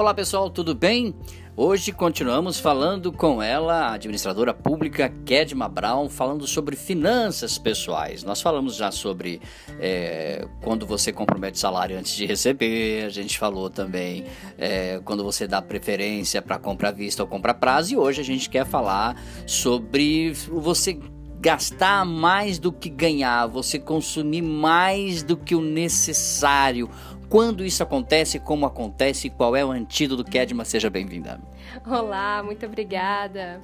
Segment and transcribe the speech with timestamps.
[0.00, 1.14] Olá pessoal, tudo bem?
[1.54, 8.24] Hoje continuamos falando com ela, a administradora pública Kedma Brown, falando sobre finanças pessoais.
[8.24, 9.42] Nós falamos já sobre
[9.78, 14.24] é, quando você compromete salário antes de receber, a gente falou também
[14.56, 18.22] é, quando você dá preferência para compra à vista ou compra a prazo, e hoje
[18.22, 20.98] a gente quer falar sobre você
[21.40, 26.90] gastar mais do que ganhar, você consumir mais do que o necessário
[27.30, 30.24] quando isso acontece, como acontece e qual é o antídoto.
[30.24, 31.40] Kedma, seja bem-vinda.
[31.86, 33.60] Olá, muito obrigada.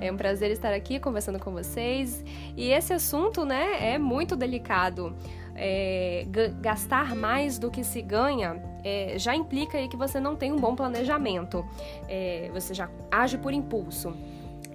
[0.00, 2.24] É um prazer estar aqui conversando com vocês.
[2.56, 5.14] E esse assunto, né, é muito delicado.
[5.54, 6.26] É,
[6.62, 10.56] gastar mais do que se ganha é, já implica aí que você não tem um
[10.56, 11.62] bom planejamento.
[12.08, 14.14] É, você já age por impulso.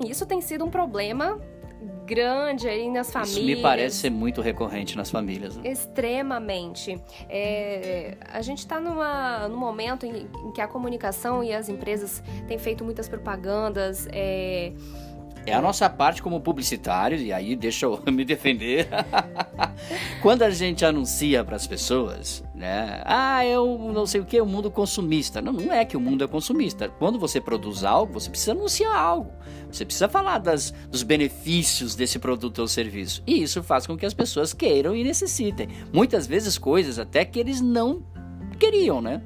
[0.05, 1.39] E isso tem sido um problema
[2.07, 3.37] grande aí nas famílias.
[3.37, 5.57] Isso me parece ser muito recorrente nas famílias.
[5.57, 5.69] Né?
[5.69, 6.99] Extremamente.
[7.29, 12.57] É, a gente está num momento em, em, que a comunicação e as empresas têm
[12.57, 14.07] feito muitas propagandas.
[14.11, 14.71] É,
[15.47, 18.87] é a nossa parte como publicitário, e aí deixa eu me defender.
[20.21, 23.01] Quando a gente anuncia para as pessoas, né?
[23.05, 25.41] Ah, eu não sei o que, o mundo consumista.
[25.41, 26.89] Não, não é que o mundo é consumista.
[26.89, 29.31] Quando você produz algo, você precisa anunciar algo.
[29.71, 33.23] Você precisa falar das, dos benefícios desse produto ou serviço.
[33.25, 35.69] E isso faz com que as pessoas queiram e necessitem.
[35.93, 38.03] Muitas vezes coisas até que eles não
[38.59, 39.21] queriam, né?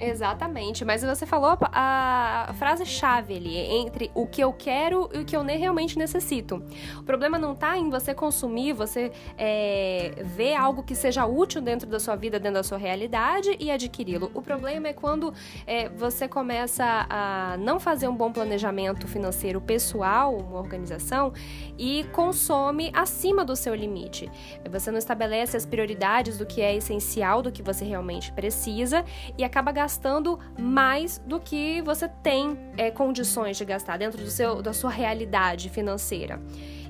[0.00, 5.36] Exatamente, mas você falou a, frase-chave ali, entre o que eu quero e o que
[5.36, 6.62] eu realmente necessito.
[6.96, 11.88] O problema não está em você consumir, você é, ver algo que seja útil dentro
[11.88, 14.30] da sua vida, dentro da sua realidade e adquiri-lo.
[14.34, 15.34] O problema é quando
[15.66, 21.32] é, você começa a não fazer um bom planejamento financeiro pessoal, uma organização,
[21.76, 24.30] e consome acima do seu limite.
[24.70, 29.04] Você não estabelece as prioridades do que é essencial, do que você realmente precisa
[29.36, 34.30] e acaba gastando gastando mais do que você tem é, condições de gastar dentro do
[34.30, 36.38] seu, da sua realidade financeira.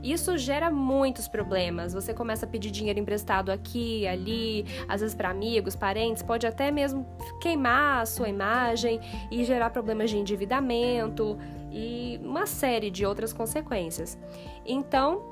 [0.02, 1.94] Isso gera muitos problemas.
[1.94, 6.72] Você começa a pedir dinheiro emprestado aqui, ali, às vezes para amigos, parentes, pode até
[6.72, 7.06] mesmo
[7.40, 11.38] queimar a sua imagem e gerar problemas de endividamento
[11.70, 14.18] e uma série de outras consequências.
[14.66, 15.22] Então,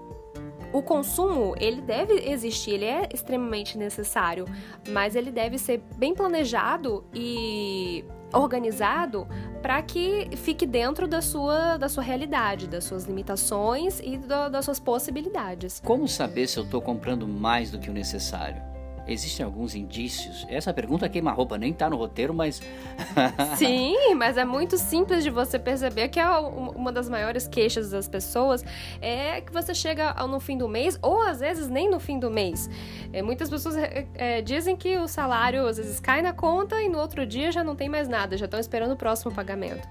[0.73, 4.47] o consumo, ele deve existir, ele é extremamente necessário,
[4.89, 9.27] mas ele deve ser bem planejado e organizado
[9.63, 14.65] para que fique dentro da sua, da sua realidade, das suas limitações e do, das
[14.65, 15.81] suas possibilidades.
[15.85, 18.76] Como saber se eu estou comprando mais do que o necessário?
[19.07, 20.47] Existem alguns indícios?
[20.49, 22.61] Essa pergunta queima-roupa nem tá no roteiro, mas.
[23.57, 28.09] Sim, mas é muito simples de você perceber que é uma das maiores queixas das
[28.09, 28.65] pessoas
[29.01, 32.31] é que você chega no fim do mês, ou às vezes nem no fim do
[32.31, 32.69] mês.
[33.13, 36.89] É, muitas pessoas é, é, dizem que o salário às vezes cai na conta e
[36.89, 39.89] no outro dia já não tem mais nada, já estão esperando o próximo pagamento.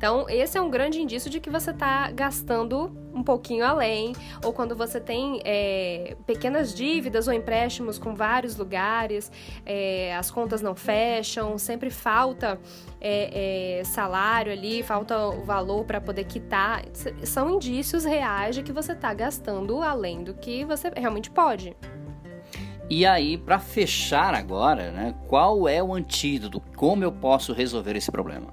[0.00, 4.50] Então, esse é um grande indício de que você está gastando um pouquinho além, ou
[4.50, 9.30] quando você tem é, pequenas dívidas ou empréstimos com vários lugares,
[9.64, 12.58] é, as contas não fecham, sempre falta
[13.00, 16.84] é, é salário ali, falta o valor para poder quitar.
[17.24, 21.76] São indícios reais de que você está gastando além do que você realmente pode.
[22.88, 26.60] E aí, para fechar agora, né, qual é o antídoto?
[26.74, 28.48] Como eu posso resolver esse problema?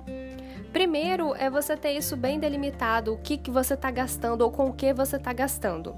[0.77, 4.69] Primeiro é você ter isso bem delimitado, o que, que você está gastando ou com
[4.69, 5.95] o que você está gastando.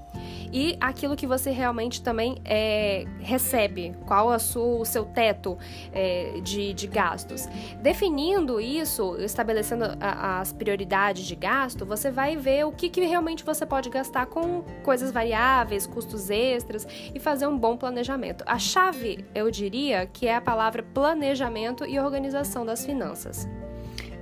[0.50, 5.58] E aquilo que você realmente também é, recebe, qual o seu teto
[5.92, 7.46] é, de, de gastos.
[7.82, 13.44] Definindo isso, estabelecendo a, as prioridades de gasto, você vai ver o que, que realmente
[13.44, 18.42] você pode gastar com coisas variáveis, custos extras e fazer um bom planejamento.
[18.46, 23.46] A chave, eu diria, que é a palavra planejamento e organização das finanças.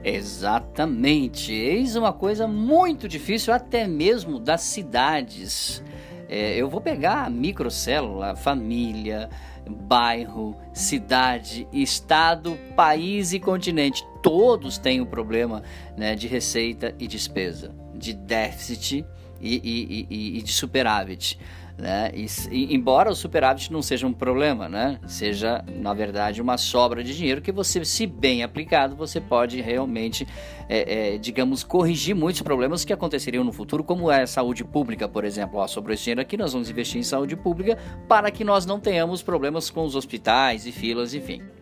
[0.03, 1.53] Exatamente.
[1.53, 5.83] Eis uma coisa muito difícil, até mesmo das cidades.
[6.29, 9.29] É, eu vou pegar microcélula, família,
[9.69, 14.07] bairro, cidade, estado, país e continente.
[14.23, 15.63] Todos têm um problema
[15.97, 19.05] né, de receita e despesa, de déficit
[19.41, 21.39] e, e, e, de superávit.
[21.77, 22.11] Né?
[22.13, 24.99] E, embora o superávit não seja um problema, né?
[25.07, 30.27] seja na verdade uma sobra de dinheiro que você, se bem aplicado, você pode realmente,
[30.69, 35.09] é, é, digamos, corrigir muitos problemas que aconteceriam no futuro, como é a saúde pública,
[35.09, 35.61] por exemplo.
[35.61, 38.81] Ó, sobrou esse dinheiro aqui, nós vamos investir em saúde pública para que nós não
[38.81, 41.58] tenhamos problemas com os hospitais e filas, enfim.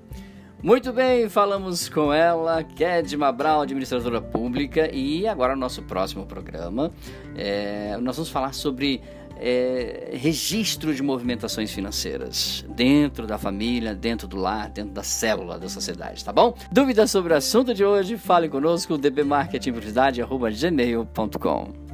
[0.62, 6.90] Muito bem, falamos com ela, Kedma Brau, administradora pública, e agora no nosso próximo programa,
[7.36, 9.00] é, nós vamos falar sobre
[9.38, 15.68] é, registro de movimentações financeiras dentro da família, dentro do lar, dentro da célula da
[15.68, 16.54] sociedade, tá bom?
[16.72, 18.16] Dúvidas sobre o assunto de hoje?
[18.16, 21.85] Fale conosco, dbmarketingpublicidade.gmail.com